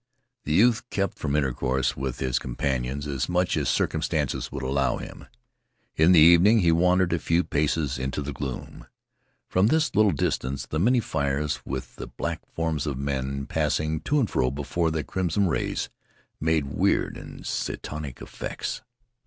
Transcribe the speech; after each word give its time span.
The 0.45 0.53
youth 0.53 0.89
kept 0.89 1.19
from 1.19 1.35
intercourse 1.35 1.95
with 1.95 2.17
his 2.17 2.39
companions 2.39 3.05
as 3.05 3.29
much 3.29 3.55
as 3.55 3.69
circumstances 3.69 4.51
would 4.51 4.63
allow 4.63 4.97
him. 4.97 5.27
In 5.95 6.11
the 6.11 6.19
evening 6.19 6.61
he 6.61 6.71
wandered 6.71 7.13
a 7.13 7.19
few 7.19 7.43
paces 7.43 7.99
into 7.99 8.23
the 8.23 8.33
gloom. 8.33 8.87
From 9.47 9.67
this 9.67 9.93
little 9.95 10.09
distance 10.11 10.65
the 10.65 10.79
many 10.79 11.01
fires, 11.01 11.59
with 11.67 11.97
the 11.97 12.07
black 12.07 12.41
forms 12.51 12.87
of 12.87 12.97
men 12.97 13.45
passing 13.45 13.99
to 13.99 14.19
and 14.19 14.27
fro 14.27 14.49
before 14.49 14.89
the 14.89 15.03
crimson 15.03 15.47
rays, 15.47 15.91
made 16.39 16.65
weird 16.73 17.15
and 17.15 17.45
satanic 17.45 18.23
effects. 18.23 18.81